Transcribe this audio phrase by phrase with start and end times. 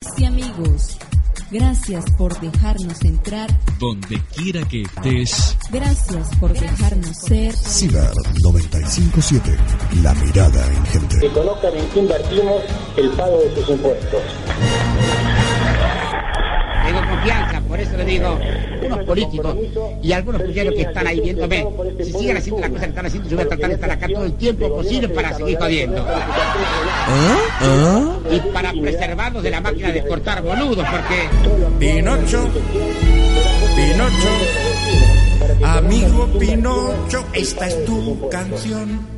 [0.00, 0.96] Sí, amigos.
[1.50, 3.50] Gracias por dejarnos entrar.
[3.80, 5.56] Donde quiera que estés.
[5.72, 7.52] Gracias por dejarnos ser.
[7.52, 9.56] Ciber 957.
[10.04, 11.18] La mirada en gente.
[11.18, 12.62] Que conozcan en qué invertimos
[12.96, 14.22] el pago de sus impuestos.
[17.28, 18.38] Confianza, por eso le digo,
[18.86, 19.56] unos políticos
[20.02, 21.66] y algunos funcionarios que están ahí viéndome,
[21.98, 24.08] si siguen haciendo las cosas que están haciendo, yo voy a tratar de estar acá
[24.08, 26.06] todo el tiempo posible para seguir jodiendo.
[28.30, 31.28] Y para preservarnos de la máquina de cortar boludos, porque...
[31.78, 32.48] Pinocho,
[33.76, 34.28] Pinocho,
[35.64, 39.17] amigo Pinocho, esta es tu canción.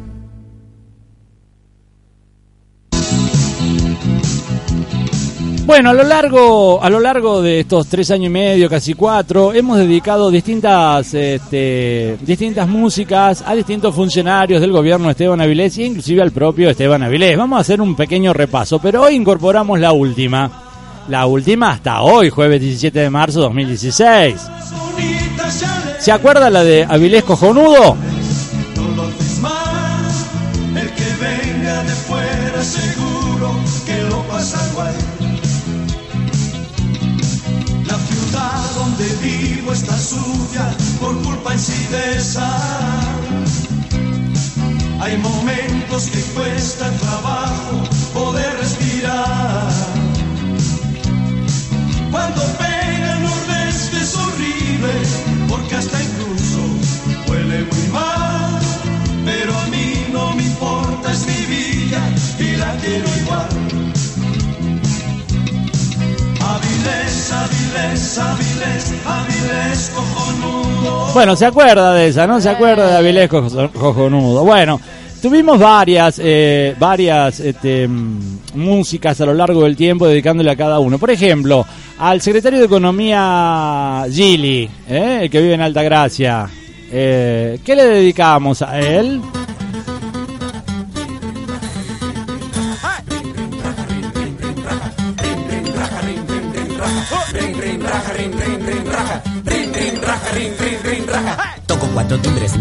[5.70, 9.54] Bueno, a lo largo, a lo largo de estos tres años y medio, casi cuatro,
[9.54, 15.84] hemos dedicado distintas, este, distintas músicas a distintos funcionarios del gobierno de Esteban Avilés e
[15.84, 17.38] inclusive al propio Esteban Avilés.
[17.38, 20.50] Vamos a hacer un pequeño repaso, pero hoy incorporamos la última.
[21.06, 24.34] La última hasta hoy, jueves 17 de marzo de 2016.
[26.00, 27.96] ¿Se acuerda la de Avilés Cojonudo?
[41.50, 42.48] Por culpa en de esa.
[45.00, 47.69] Hay momentos que cuesta trabajo
[71.14, 72.40] Bueno, se acuerda de esa, ¿no?
[72.40, 74.44] Se acuerda de Avilés Co- Cojonudo.
[74.44, 74.80] Bueno,
[75.20, 78.20] tuvimos varias, eh, varias este, mm,
[78.54, 80.98] músicas a lo largo del tiempo dedicándole a cada uno.
[80.98, 81.66] Por ejemplo,
[81.98, 85.18] al secretario de Economía Gili, ¿eh?
[85.22, 86.48] el que vive en Altagracia.
[86.92, 89.20] Eh, ¿Qué le dedicamos a él?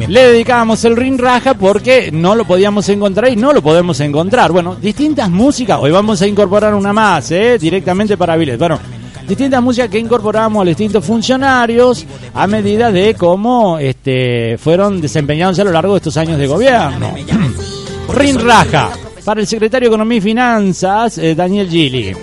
[0.08, 4.52] Le dedicábamos el Ring Raja porque no lo podíamos encontrar y no lo podemos encontrar.
[4.52, 5.80] Bueno, distintas músicas.
[5.82, 7.58] Hoy vamos a incorporar una más, ¿eh?
[7.60, 8.58] directamente para Viles.
[8.58, 8.80] Bueno,
[9.28, 15.62] distintas músicas que incorporamos a los distintos funcionarios a medida de cómo este, fueron desempeñándose
[15.62, 17.14] a lo largo de estos años de gobierno.
[18.14, 18.90] Ring Raja.
[19.26, 22.16] Para el secretario de Economía y Finanzas, eh, Daniel Gili.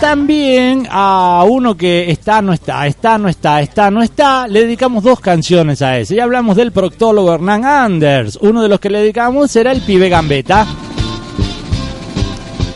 [0.00, 5.02] También a uno que está, no está, está, no está, está, no está, le dedicamos
[5.02, 6.16] dos canciones a ese.
[6.16, 8.38] Ya hablamos del proctólogo Hernán Anders.
[8.42, 10.66] Uno de los que le dedicamos será el pibe gambeta.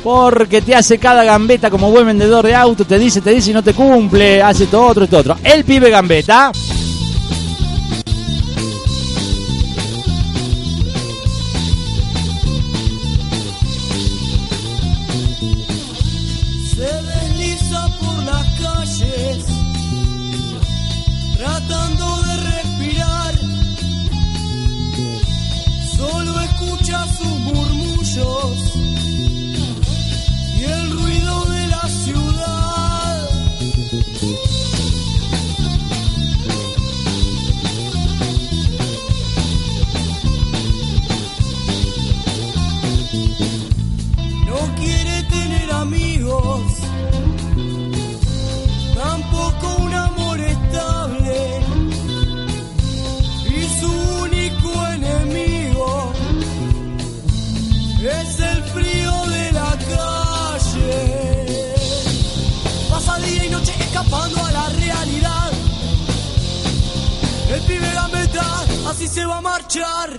[0.02, 3.54] Porque te hace cada gambeta como buen vendedor de auto, te dice, te dice y
[3.54, 5.36] no te cumple, hace todo otro, esto otro.
[5.44, 6.50] El pibe gambeta.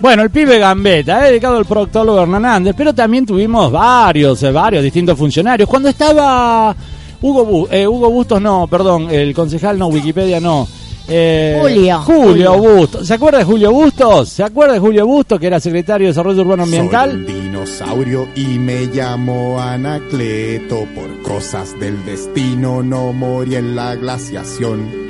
[0.00, 4.50] Bueno, el pibe Gambetta, eh, dedicado al proctólogo Hernán Anders, pero también tuvimos varios, eh,
[4.50, 5.68] varios distintos funcionarios.
[5.68, 6.74] Cuando estaba
[7.20, 10.66] Hugo, Bu- eh, Hugo Bustos, no, perdón, el concejal no, Wikipedia no.
[11.06, 11.98] eh, Julio.
[12.06, 13.06] Julio Bustos.
[13.06, 14.30] ¿Se acuerda de Julio Bustos?
[14.30, 17.26] ¿Se acuerda de Julio Bustos, que era secretario de Desarrollo Urbano Ambiental?
[17.26, 20.86] dinosaurio y me llamo Anacleto.
[20.94, 25.09] Por cosas del destino no morí en la glaciación.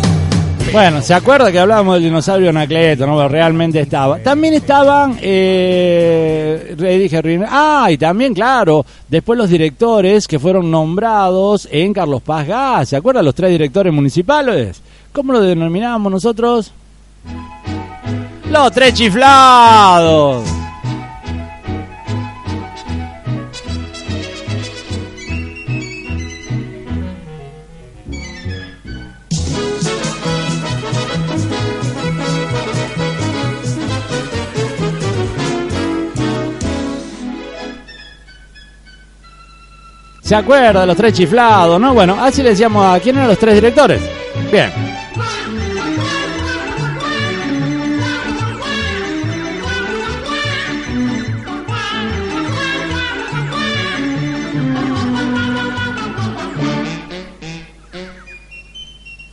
[0.71, 3.05] Bueno, ¿se acuerda que hablábamos del dinosaurio Anacleto?
[3.05, 3.27] ¿no?
[3.27, 4.19] Realmente estaba.
[4.19, 11.93] También estaban, eh, dije, ah, y también, claro, después los directores que fueron nombrados en
[11.93, 12.89] Carlos Paz Gas.
[12.89, 14.81] ¿Se acuerdan los tres directores municipales?
[15.11, 16.71] ¿Cómo lo denominábamos nosotros?
[18.49, 20.60] Los tres chiflados.
[40.31, 41.93] ¿Se acuerda los tres chiflados, no?
[41.93, 44.01] Bueno, así le decíamos a quién eran los tres directores.
[44.49, 44.71] Bien.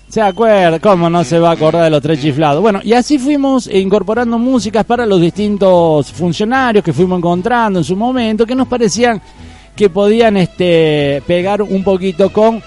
[0.09, 0.81] ¿Se acuerda?
[0.81, 2.61] ¿Cómo no se va a acordar de los tres chiflados?
[2.61, 7.95] Bueno, y así fuimos incorporando músicas para los distintos funcionarios que fuimos encontrando en su
[7.95, 9.23] momento, que nos parecían
[9.79, 12.61] que podían este, pegar un poquito con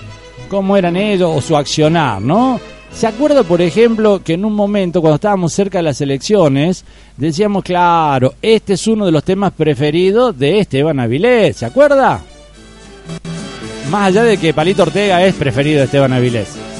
[0.48, 2.58] cómo eran ellos o su accionar, ¿no?
[2.94, 6.86] ¿Se acuerda, por ejemplo, que en un momento, cuando estábamos cerca de las elecciones,
[7.18, 12.22] decíamos, claro, este es uno de los temas preferidos de Esteban Avilés, ¿se acuerda?
[13.90, 16.71] Más allá de que Palito Ortega es preferido de Esteban Avilés.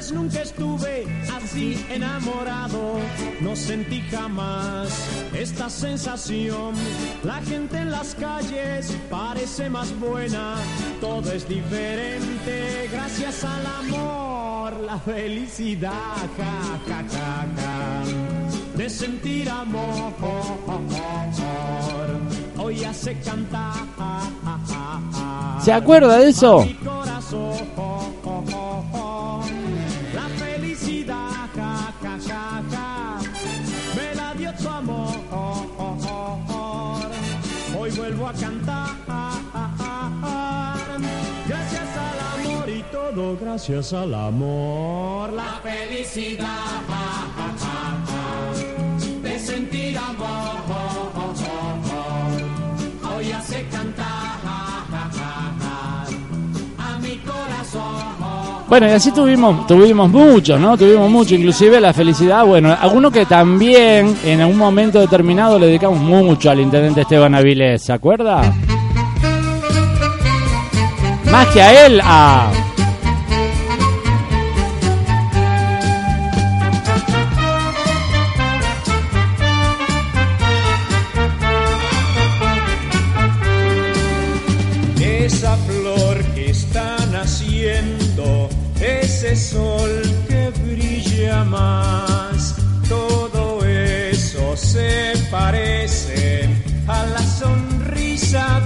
[0.00, 1.04] Antes nunca estuve
[1.36, 2.98] así enamorado,
[3.42, 4.88] no sentí jamás
[5.34, 6.72] esta sensación.
[7.22, 10.54] La gente en las calles parece más buena,
[11.02, 15.92] todo es diferente gracias al amor, la felicidad,
[16.34, 20.14] ja, ja, ja, ja, de sentir amor.
[22.56, 23.90] Hoy hace cantar
[25.62, 26.66] ¿Se acuerda de eso?
[43.40, 45.32] Gracias al amor.
[45.32, 46.46] La felicidad,
[49.22, 50.30] de sentir amor.
[53.16, 54.38] Hoy hace cantar
[56.78, 58.64] a mi corazón.
[58.68, 60.76] Bueno, y así tuvimos, tuvimos muchos, ¿no?
[60.76, 65.98] Tuvimos mucho, inclusive la felicidad, bueno, algunos que también en algún momento determinado le dedicamos
[65.98, 68.42] mucho al intendente Esteban Avilés, ¿se acuerda?
[71.24, 72.69] Más que a él, a...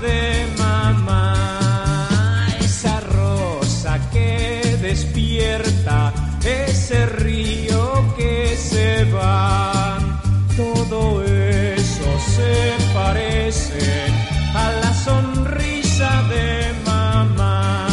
[0.05, 2.47] de mamá.
[2.61, 6.13] Esa rosa que despierta,
[6.45, 9.99] ese río que se va,
[10.57, 12.55] todo eso se
[12.93, 13.81] parece
[14.55, 17.87] a la sonrisa de mamá.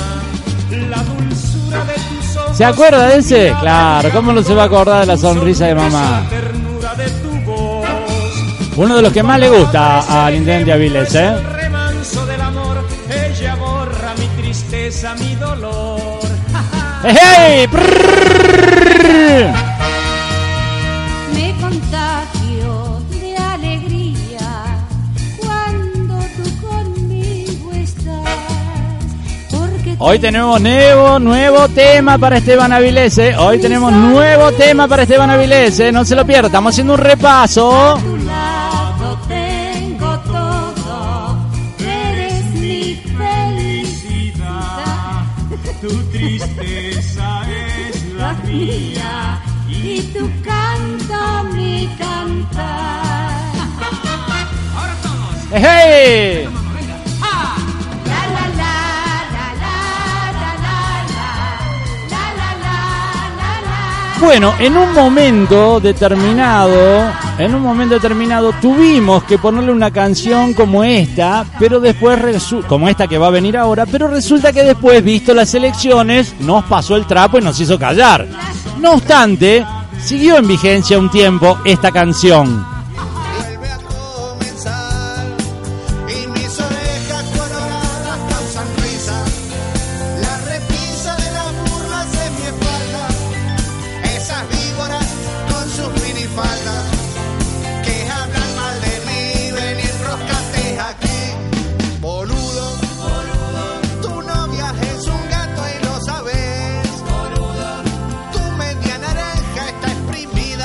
[0.89, 2.58] La dulzura de tus ojos.
[2.58, 3.56] ¿Se acuerda de ese?
[3.62, 6.24] Claro, ¿cómo no se va a acordar de la sonrisa de mamá?
[6.24, 7.88] La ternura de tu voz.
[8.75, 11.36] Uno de los que más le gusta al intendente Avilés, ¿eh?
[14.91, 16.19] Mi dolor.
[17.03, 17.65] ¡Hey!
[17.67, 19.53] Prrrr.
[21.33, 24.86] Me contagio de alegría
[25.39, 28.13] cuando tú conmigo estás.
[29.50, 33.33] Porque Hoy tenemos nuevo, nuevo tema para Esteban Avilés, ¿eh?
[33.38, 35.93] Hoy tenemos nuevo tema para Esteban Avilés, ¿eh?
[35.93, 37.98] No se lo pierda, estamos haciendo un repaso.
[55.53, 56.48] ¡Hey!
[64.22, 70.84] Bueno, en un momento determinado, en un momento determinado tuvimos que ponerle una canción como
[70.84, 72.20] esta, pero después
[72.67, 76.63] como esta que va a venir ahora, pero resulta que después, visto las elecciones, nos
[76.65, 78.27] pasó el trapo y nos hizo callar.
[78.79, 79.65] No obstante,
[80.00, 82.70] siguió en vigencia un tiempo esta canción.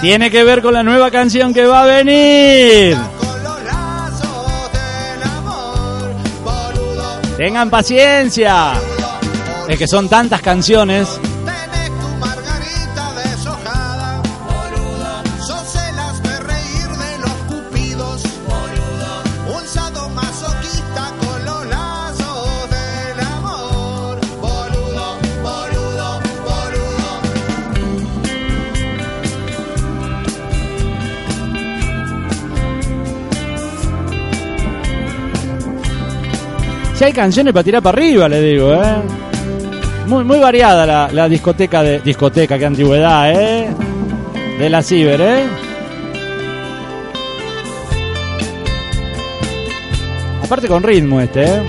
[0.07, 2.97] Tiene que ver con la nueva canción que va a venir.
[7.37, 8.75] Tengan paciencia.
[9.69, 11.09] Es que son tantas canciones.
[36.97, 38.97] Si hay canciones para tirar para arriba, le digo, ¿eh?
[40.07, 42.01] Muy, muy variada la, la discoteca de.
[42.01, 43.69] Discoteca, qué antigüedad, ¿eh?
[44.59, 45.45] De la Ciber, ¿eh?
[50.43, 51.63] Aparte con ritmo este, ¿eh?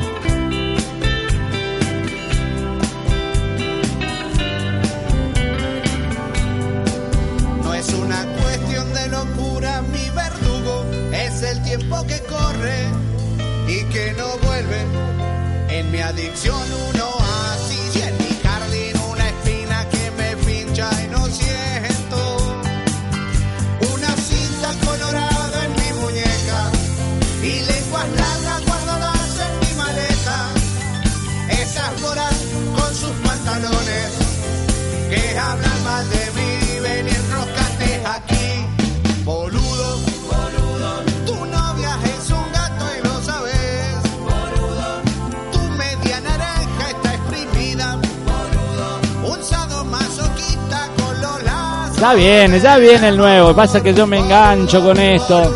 [52.07, 53.53] Ya viene, ya viene el nuevo.
[53.53, 55.53] Pasa que yo me engancho con esto.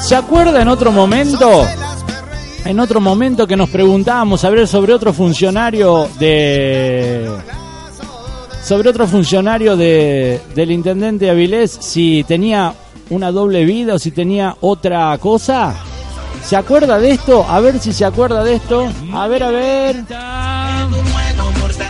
[0.00, 1.66] ¿Se acuerda en otro momento?
[2.64, 7.30] En otro momento que nos preguntábamos a ver sobre otro funcionario de
[8.64, 12.72] sobre otro funcionario de, del intendente Avilés si tenía
[13.10, 15.91] una doble vida o si tenía otra cosa.
[16.52, 17.46] ¿Se acuerda de esto?
[17.48, 18.92] A ver si se acuerda de esto.
[19.14, 20.04] A ver, a ver.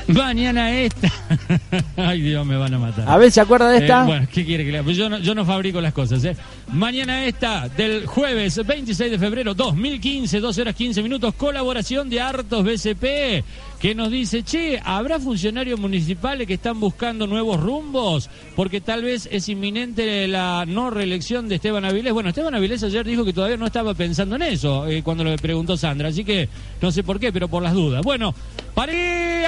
[0.07, 1.09] Mañana esta.
[1.97, 3.09] Ay, Dios, me van a matar.
[3.09, 4.03] A ver, ¿se acuerda de esta?
[4.03, 4.85] Eh, bueno, ¿qué quiere que le haga?
[4.85, 6.37] Pues yo no, yo no fabrico las cosas, ¿eh?
[6.69, 12.63] Mañana esta, del jueves 26 de febrero 2015, 12 horas 15 minutos, colaboración de Hartos
[12.63, 13.45] BCP,
[13.83, 18.31] que nos dice, che, ¿habrá funcionarios municipales que están buscando nuevos rumbos?
[18.55, 22.13] Porque tal vez es inminente la no reelección de Esteban Avilés.
[22.13, 25.37] Bueno, Esteban Avilés ayer dijo que todavía no estaba pensando en eso, eh, cuando le
[25.37, 26.49] preguntó Sandra, así que
[26.81, 28.03] no sé por qué, pero por las dudas.
[28.05, 28.33] Bueno,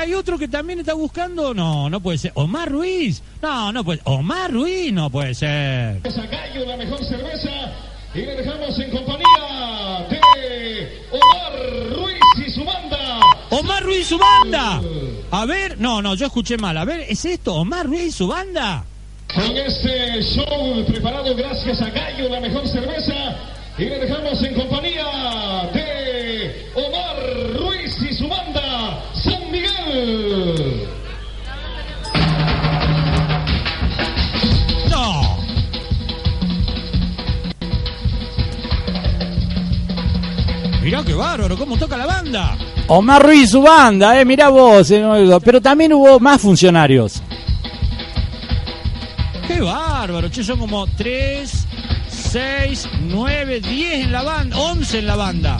[0.04, 1.54] hay otro que también está buscando.
[1.54, 2.32] No, no puede ser.
[2.34, 3.22] Omar Ruiz.
[3.40, 4.00] No, no puede.
[4.04, 6.00] Omar Ruiz no puede ser.
[6.10, 7.72] Sacayo, la mejor cerveza.
[8.14, 13.20] Y le dejamos en compañía de Omar Ruiz y su banda.
[13.54, 14.80] Omar Ruiz y su banda.
[15.30, 16.76] A ver, no, no, yo escuché mal.
[16.76, 17.54] A ver, ¿es esto?
[17.54, 18.84] Omar Ruiz y su banda.
[19.32, 23.14] Con este show preparado gracias a Gallo, la mejor cerveza.
[23.78, 25.04] Y le dejamos en compañía
[25.72, 27.16] de Omar
[27.56, 30.88] Ruiz y su banda, San Miguel.
[34.90, 35.38] No.
[40.82, 42.58] Mirá qué bárbaro, cómo toca la banda.
[42.86, 44.90] Omar Ruiz, su banda, eh, mirá vos.
[44.90, 45.02] eh,
[45.44, 47.22] pero también hubo más funcionarios.
[49.46, 51.66] Qué bárbaro, che, son como 3,
[52.08, 55.56] 6, 9, 10 en la banda, 11 en la banda.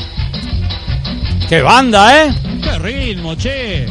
[1.49, 2.35] ¡Qué banda, eh!
[2.63, 3.87] Qué ritmo, che.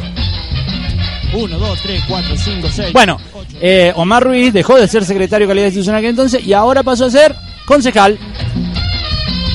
[1.32, 2.92] 1, 2, 3, 4, 5, 6.
[2.92, 3.18] Bueno,
[3.60, 7.06] eh, Omar Ruiz dejó de ser secretario de calidad institucional que entonces y ahora pasó
[7.06, 7.34] a ser
[7.66, 8.18] concejal.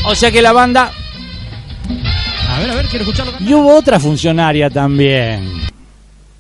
[0.05, 0.91] O sea que la banda.
[2.59, 3.31] A ver, a ver, quiero escucharlo.
[3.39, 5.49] Y hubo otra funcionaria también.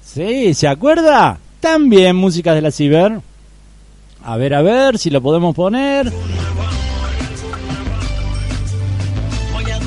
[0.03, 1.39] Sí, ¿se acuerda?
[1.61, 3.21] También músicas de la Ciber.
[4.25, 6.11] A ver, a ver si lo podemos poner.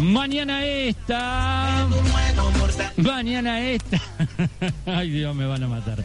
[0.01, 1.87] Mañana esta.
[2.97, 4.01] Mañana esta.
[4.87, 5.99] Ay, Dios, me van a matar.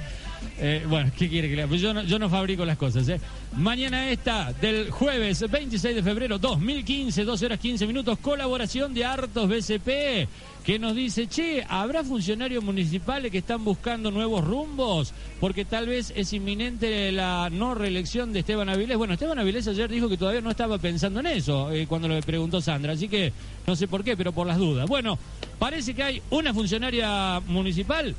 [0.59, 1.69] Eh, bueno, ¿qué quiere que le haga?
[1.69, 3.07] Pues yo no, fabrico las cosas.
[3.09, 3.19] ¿eh?
[3.55, 9.47] Mañana esta, del jueves 26 de febrero 2015, 12 horas 15 minutos, colaboración de Hartos
[9.47, 10.27] BCP,
[10.63, 15.13] que nos dice, che, ¿habrá funcionarios municipales que están buscando nuevos rumbos?
[15.39, 18.97] Porque tal vez es inminente la no reelección de Esteban Avilés.
[18.97, 22.21] Bueno, Esteban Avilés ayer dijo que todavía no estaba pensando en eso, eh, cuando le
[22.23, 23.31] preguntó Sandra, así que
[23.67, 24.87] no sé por qué, pero por las dudas.
[24.87, 25.19] Bueno,
[25.59, 28.15] parece que hay una funcionaria municipal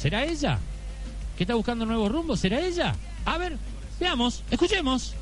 [0.00, 0.58] ¿Será ella?
[1.36, 2.40] ¿Que está buscando nuevos rumbos?
[2.40, 2.94] ¿Será ella?
[3.26, 3.58] A ver,
[4.00, 5.14] veamos, escuchemos.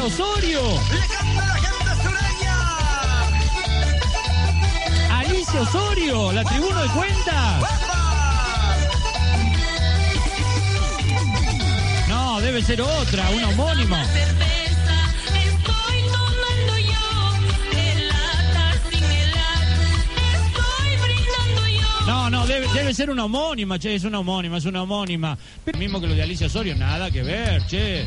[0.00, 0.02] ¡Eh!
[0.02, 0.62] ¡Alicia Osorio!
[0.90, 2.56] Le canta la gente sureña.
[5.18, 6.32] ¡Alicia Osorio!
[6.32, 7.62] ¡La tribuna de cuentas!
[12.08, 14.02] No, debe ser otra, una homónima.
[22.30, 25.36] No, debe, debe ser una homónima, che, es una homónima, es una homónima.
[25.64, 28.04] Pero mismo que lo de Alicia Osorio, nada que ver, che.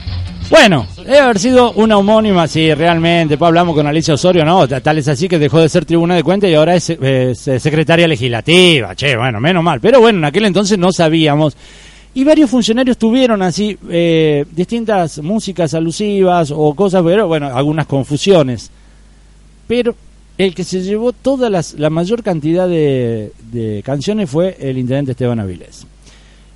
[0.50, 3.38] Bueno, debe haber sido una homónima, sí, realmente.
[3.38, 6.24] Pues hablamos con Alicia Osorio, no, tal es así que dejó de ser tribuna de
[6.24, 8.96] cuentas y ahora es, eh, secretaria legislativa.
[8.96, 9.82] Che, bueno, menos mal.
[9.82, 11.58] Pero bueno, en aquel entonces no sabíamos.
[12.14, 18.72] Y varios funcionarios tuvieron así eh, distintas músicas alusivas o cosas, pero bueno, algunas confusiones.
[19.68, 19.96] Pero
[20.46, 25.40] el que se llevó toda la mayor cantidad de, de canciones fue el intendente Esteban
[25.40, 25.86] Avilés.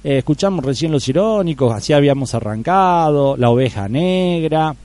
[0.04, 4.76] Eh, escuchamos recién Los Irónicos, así habíamos arrancado, La Oveja Negra.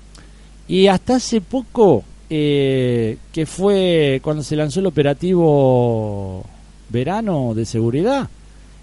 [0.67, 6.45] Y hasta hace poco, eh, que fue cuando se lanzó el operativo
[6.89, 8.29] Verano de Seguridad,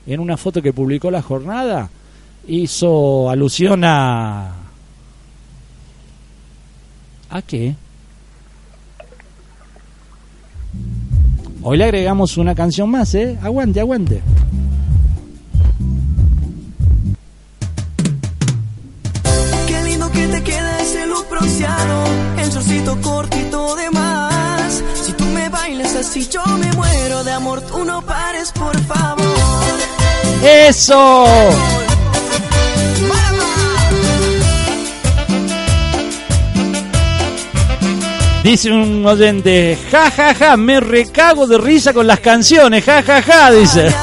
[0.08, 1.90] en una foto que publicó La Jornada,
[2.48, 4.56] hizo alusión a...
[7.32, 7.76] ¿A qué?
[11.62, 13.38] Hoy le agregamos una canción más, ¿eh?
[13.44, 14.22] Aguante, aguante.
[19.68, 22.04] Qué lindo que te queda ese look bronceado,
[22.38, 24.84] el shortcito cortito de más.
[25.04, 27.62] Si tú me bailas así, yo me muero de amor.
[27.62, 29.20] Tú no pares, por favor.
[30.42, 31.26] ¡Eso!
[38.50, 43.22] Dice un oyente, ja ja ja, me recago de risa con las canciones, ja ja
[43.22, 43.94] ja, dice.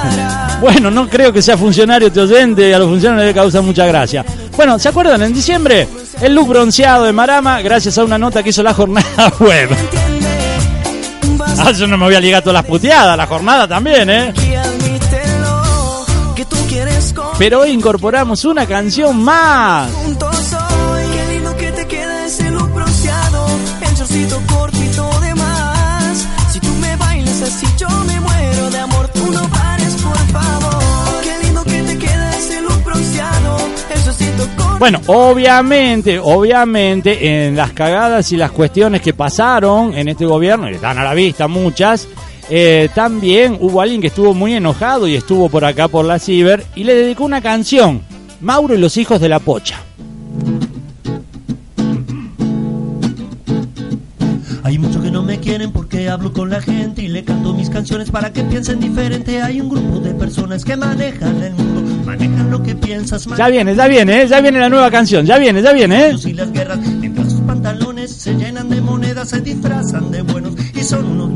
[0.61, 4.25] Bueno, no creo que sea funcionario este oyente, a los funcionarios le causa mucha gracia.
[4.57, 5.21] Bueno, ¿se acuerdan?
[5.23, 5.89] En diciembre,
[6.21, 9.69] el look bronceado de Marama, gracias a una nota que hizo la jornada web.
[11.59, 14.33] Ah, yo no me voy a ligar todas las puteadas, la jornada también, ¿eh?
[17.37, 19.91] Pero hoy incorporamos una canción más.
[34.79, 40.75] Bueno, obviamente, obviamente, en las cagadas y las cuestiones que pasaron en este gobierno, y
[40.75, 42.07] están a la vista muchas,
[42.51, 46.65] eh, también hubo alguien que estuvo muy enojado y estuvo por acá por la ciber
[46.75, 48.03] y le dedicó una canción,
[48.43, 49.86] Mauro y los hijos de la pocha.
[56.17, 59.43] Hablo con la gente y le canto mis canciones para que piensen diferente.
[59.43, 63.27] Hay un grupo de personas que manejan el mundo, manejan lo que piensas.
[63.37, 64.27] Ya viene, ya viene, ¿eh?
[64.27, 66.09] ya viene la nueva canción, ya viene, ya viene.
[66.09, 66.17] ¿eh?
[66.25, 70.83] y las guerras, mientras sus pantalones se llenan de monedas, se disfrazan de buenos y
[70.83, 71.29] son unos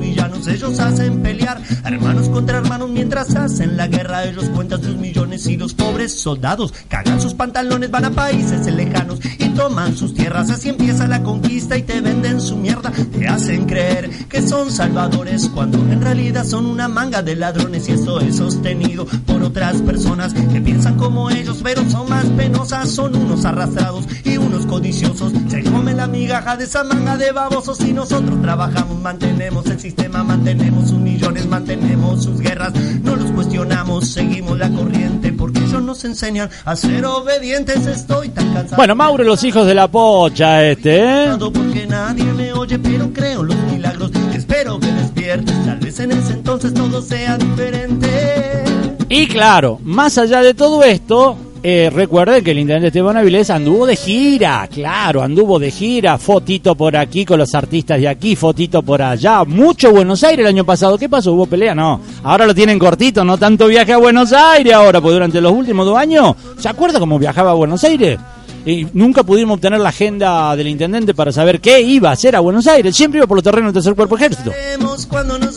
[0.47, 4.25] Ellos hacen pelear hermanos contra hermanos mientras hacen la guerra.
[4.25, 9.21] Ellos cuentan sus millones y los pobres soldados cagan sus pantalones, van a países lejanos
[9.38, 10.51] y toman sus tierras.
[10.51, 12.90] Así empieza la conquista y te venden su mierda.
[12.90, 17.93] Te hacen creer que son salvadores cuando en realidad son una manga de ladrones y
[17.93, 22.90] eso es sostenido por otras personas que piensan como ellos, pero son más penosas.
[22.90, 25.33] Son unos arrastrados y unos codiciosos.
[25.49, 30.20] Se comen la migaja de esa manga de babosos y nosotros trabajamos, mantenemos el sistema,
[30.25, 32.73] mantenemos sus millones, mantenemos sus guerras.
[33.03, 37.87] No los cuestionamos, seguimos la corriente porque ellos nos enseñan a ser obedientes.
[37.87, 38.77] Estoy tan cansado.
[38.77, 41.37] Bueno, Mauro los hijos de la pocha, este, ¿eh?
[41.53, 44.11] porque nadie me oye, pero creo los milagros.
[44.35, 48.65] Espero que despiertes, tal vez en ese entonces todo sea diferente.
[49.09, 53.87] Y claro, más allá de todo esto, eh, recuerden que el intendente Esteban Avilés anduvo
[53.87, 58.83] de gira, claro, anduvo de gira, fotito por aquí con los artistas de aquí, fotito
[58.83, 61.33] por allá, mucho Buenos Aires el año pasado, ¿qué pasó?
[61.33, 61.75] ¿Hubo pelea?
[61.75, 65.53] No, ahora lo tienen cortito, no tanto viaje a Buenos Aires ahora, pues durante los
[65.53, 68.18] últimos dos años, ¿se acuerda cómo viajaba a Buenos Aires?
[68.64, 72.40] Y nunca pudimos obtener la agenda del intendente para saber qué iba a hacer a
[72.40, 74.51] Buenos Aires, siempre iba por los terrenos del tercer cuerpo ejército.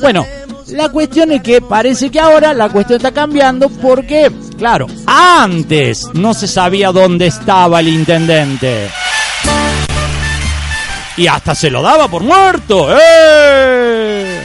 [0.02, 0.26] Bueno,
[0.68, 6.34] la cuestión es que parece que ahora la cuestión está cambiando porque, claro, antes no
[6.34, 8.90] se sabía dónde estaba el intendente.
[11.16, 12.88] Y hasta se lo daba por muerto.
[12.92, 14.42] ¡Eh!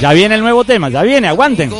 [0.00, 1.70] Ya viene el nuevo tema, ya viene, aguanten.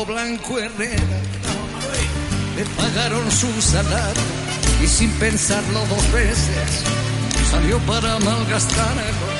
[7.37, 9.32] Le salió para malgastarlo.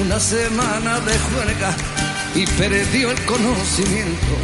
[0.00, 1.74] Una semana de juerga
[2.34, 4.34] y perdió el conocimiento.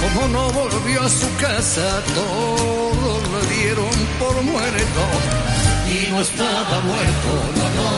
[0.00, 5.02] Como no volvió a su casa, todos le dieron por muerto.
[5.88, 7.90] Y no estaba muerto, no, no.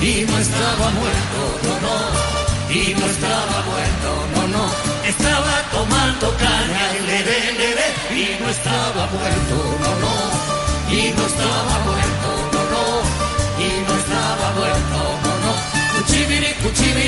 [0.00, 2.38] Y no estaba muerto, no, no.
[2.72, 4.64] Y no estaba muerto, no, no.
[5.04, 7.88] Estaba tomando caña, le, le, le.
[8.14, 10.14] Y no estaba muerto, no, no.
[10.94, 12.84] Y no estaba muerto, no, no.
[13.58, 15.17] Y no estaba muerto,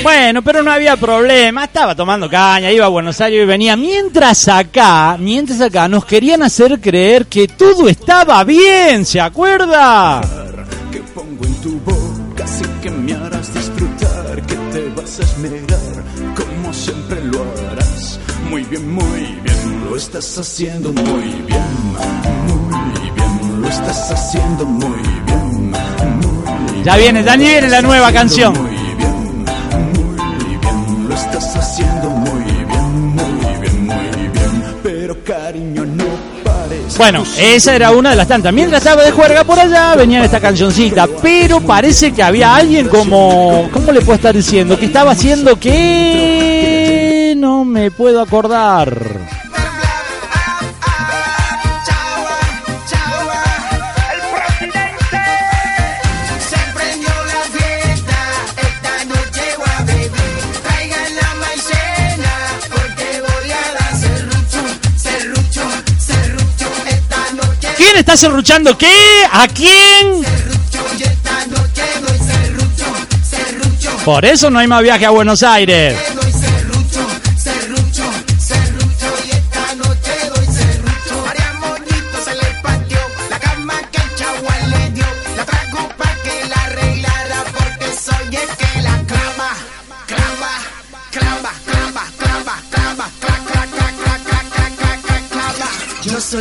[0.03, 3.75] Bueno, pero no había problema, estaba tomando caña, iba a Buenos Aires y venía.
[3.75, 10.21] Mientras acá, mientras acá nos querían hacer creer que todo estaba bien, ¿se acuerda?
[10.91, 16.03] que pongo en tu boca así que me harás disfrutar que te vas a esmerar
[16.35, 18.19] como siempre lo harás
[18.49, 21.71] muy bien muy bien lo estás haciendo muy bien
[22.47, 28.11] muy bien lo estás haciendo muy bien muy bien Ya viene, ya viene la nueva
[28.11, 28.80] canción.
[31.41, 36.05] Estás haciendo muy bien muy bien muy bien pero cariño no
[36.43, 38.53] pares Bueno, esa era una de las tantas.
[38.53, 41.07] Mientras estaba de juerga por allá, venía esta cancioncita.
[41.21, 43.69] Pero parece que había alguien como.
[43.71, 44.77] ¿Cómo le puedo estar diciendo?
[44.77, 47.33] Que estaba haciendo que.
[47.37, 49.40] No me puedo acordar.
[68.01, 68.93] estás serruchando qué?
[69.31, 70.23] ¿A quién?
[74.03, 75.95] Por eso no hay más viaje a Buenos Aires.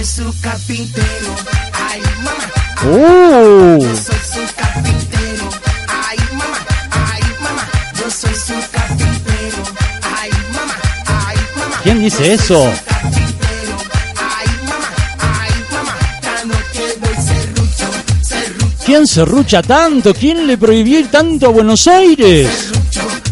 [0.05, 1.35] Soy su carpintero,
[1.73, 2.97] ay mamá.
[2.97, 3.83] Uh.
[3.83, 5.49] Yo soy su carpintero,
[5.89, 6.57] ay mamá,
[6.91, 7.69] ay mamá.
[7.99, 9.63] Yo soy su carpintero,
[10.03, 10.75] ay mamá,
[11.07, 11.81] ay mamá.
[11.83, 12.73] ¿Quién dice eso?
[18.87, 20.15] ¿Quién serrucha tanto?
[20.15, 22.73] ¿Quién le prohibió ir tanto a Buenos Aires?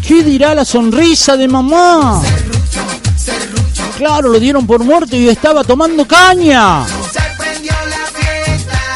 [0.07, 2.21] ¿Qué dirá la sonrisa de mamá?
[3.99, 6.85] Claro, lo dieron por muerto y estaba tomando caña.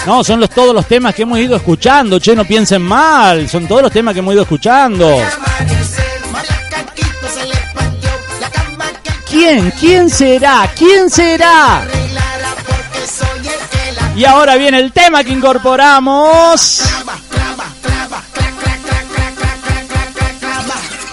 [0.06, 2.20] No, son los, todos los temas que hemos ido escuchando.
[2.20, 3.50] Che, no piensen mal.
[3.50, 5.18] Son todos los temas que hemos ido escuchando.
[9.30, 9.72] ¿Quién?
[9.78, 10.72] ¿Quién será?
[10.74, 11.86] ¿Quién será?
[14.16, 16.82] Y ahora viene el tema que incorporamos.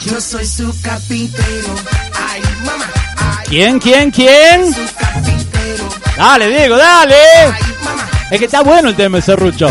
[0.05, 3.00] Yo soy su ay mamá,
[3.51, 3.81] ¿Quién?
[3.81, 4.13] ¿Quién?
[4.13, 4.73] ¿Quién?
[6.17, 7.17] Dale, Diego, dale.
[8.31, 9.69] Es que está bueno el tema de serrucho.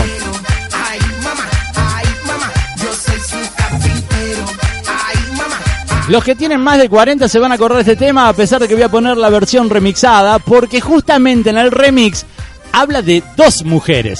[6.10, 8.60] Los que tienen más de 40 se van a acordar de este tema, a pesar
[8.60, 12.26] de que voy a poner la versión remixada, porque justamente en el remix
[12.74, 14.20] habla de dos mujeres.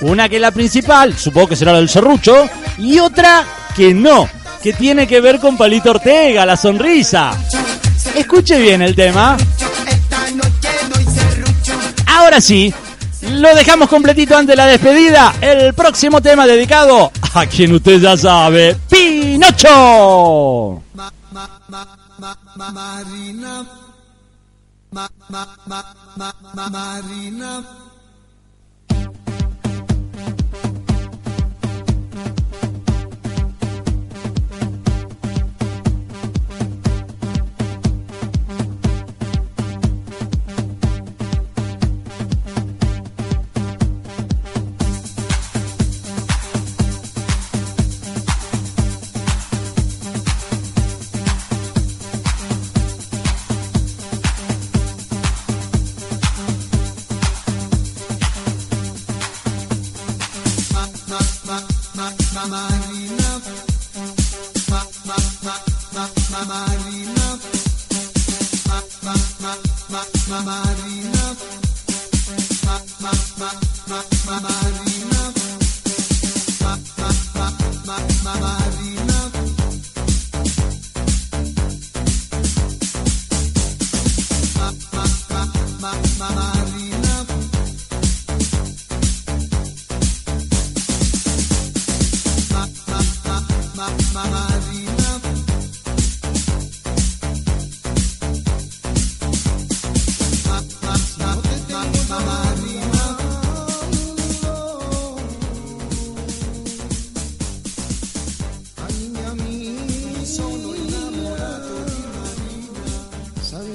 [0.00, 2.48] Una que es la principal, supongo que será la del serrucho,
[2.78, 4.28] y otra que no,
[4.62, 7.32] que tiene que ver con Palito Ortega, la sonrisa.
[8.16, 9.36] Escuche bien el tema.
[12.06, 12.72] Ahora sí,
[13.22, 15.34] lo dejamos completito antes de la despedida.
[15.40, 20.82] El próximo tema dedicado a quien usted ya sabe, Pinocho.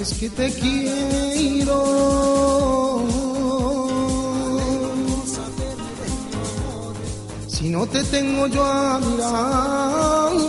[0.03, 1.79] es que te quiero.
[7.47, 10.43] Si no te tengo yo a mi lado,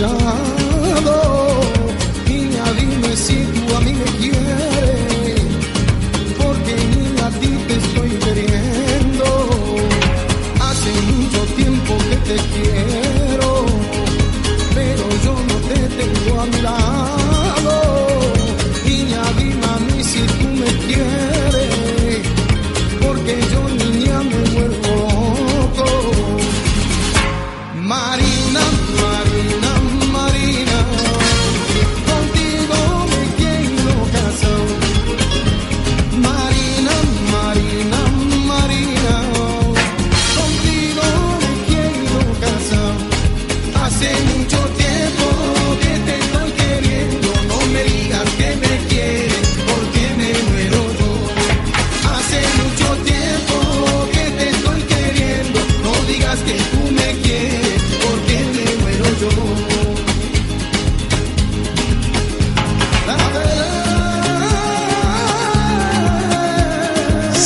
[0.00, 0.49] love.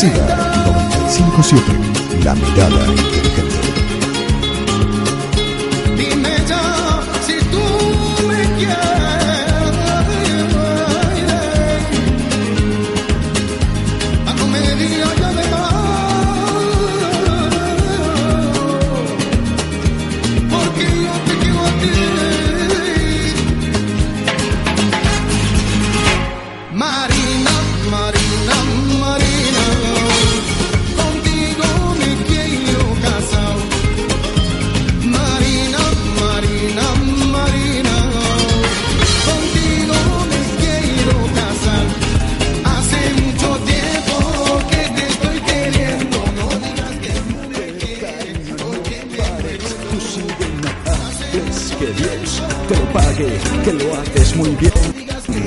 [0.05, 0.27] SIDA
[1.07, 3.54] 957, La Mirada Inteligente.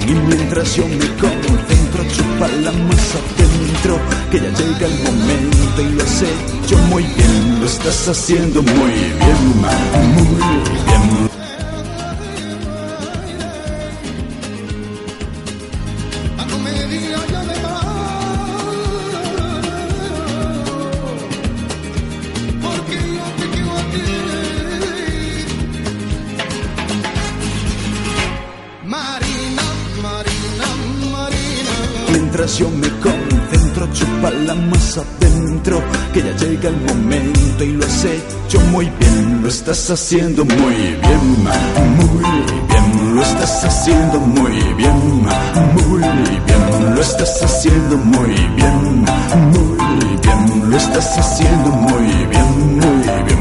[0.08, 4.00] Y mientras yo me concentro, chupa la masa dentro,
[4.32, 6.28] que ya llega el momento y lo sé,
[6.67, 9.58] yo muy bien, lo estás haciendo muy bien,
[10.15, 11.27] muy bien.
[34.48, 35.84] la masa adentro,
[36.14, 40.76] que ya llega el momento y lo has hecho muy bien, lo estás haciendo muy
[41.04, 41.26] bien,
[41.98, 42.24] muy
[42.70, 44.98] bien, lo estás haciendo muy bien,
[45.76, 49.06] muy bien, lo estás haciendo muy bien,
[49.52, 49.78] muy
[50.24, 53.37] bien, lo estás haciendo muy bien, muy bien.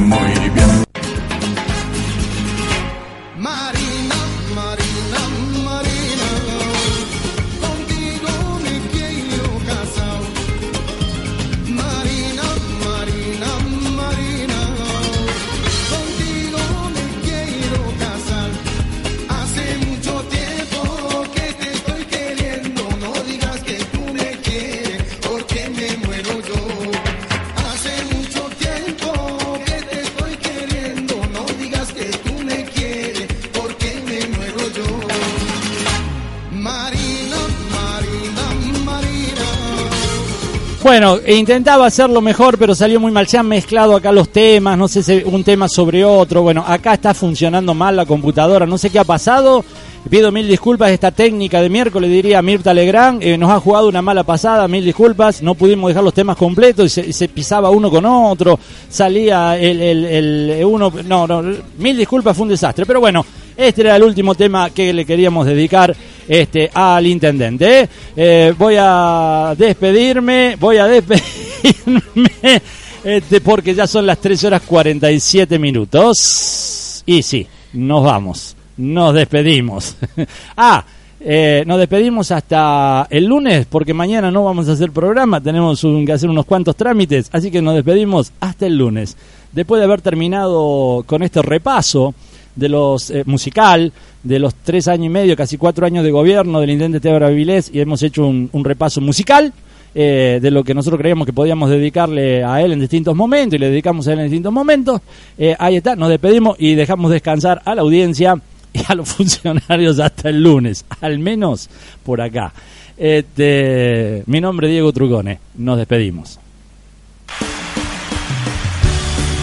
[40.98, 43.26] Bueno, intentaba hacerlo mejor, pero salió muy mal.
[43.28, 46.40] Se han mezclado acá los temas, no sé si un tema sobre otro.
[46.40, 49.62] Bueno, acá está funcionando mal la computadora, no sé qué ha pasado.
[50.09, 54.00] Pido mil disculpas, esta técnica de miércoles, diría Mirta Legrand, eh, nos ha jugado una
[54.00, 58.06] mala pasada, mil disculpas, no pudimos dejar los temas completos y se, pisaba uno con
[58.06, 61.42] otro, salía el, el- el- uno, no, no,
[61.76, 65.44] mil disculpas, fue un desastre, pero bueno, este era el último tema que le queríamos
[65.44, 65.94] dedicar
[66.29, 67.81] este, al intendente.
[67.81, 67.89] ¿eh?
[68.17, 72.01] Eh, voy a despedirme, voy a despedirme,
[73.05, 77.03] este, porque ya son las 3 horas 47 minutos.
[77.07, 79.97] Y sí, nos vamos, nos despedimos.
[80.57, 80.85] ah,
[81.21, 86.05] eh, nos despedimos hasta el lunes, porque mañana no vamos a hacer programa, tenemos un-
[86.07, 89.17] que hacer unos cuantos trámites, así que nos despedimos hasta el lunes.
[89.53, 92.15] Después de haber terminado con este repaso
[92.57, 93.92] de los eh, musical,
[94.23, 97.71] de los tres años y medio, casi cuatro años de gobierno del intendente Tebra Vilés,
[97.73, 99.53] y hemos hecho un, repaso musical
[99.95, 103.59] eh, de lo que nosotros creíamos que podíamos dedicarle a él en distintos momentos, y
[103.59, 105.01] le dedicamos a él en distintos momentos.
[105.38, 108.35] Eh, ahí está, nos despedimos y dejamos descansar a la audiencia
[108.73, 111.69] y a los funcionarios hasta el lunes, al menos
[112.03, 112.53] por acá.
[112.97, 116.40] Este, mi nombre es Diego Trucone, nos despedimos.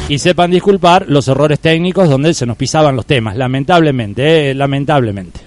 [0.09, 5.39] Y sepan disculpar los errores técnicos donde se nos pisaban los temas, lamentablemente, eh, lamentablemente.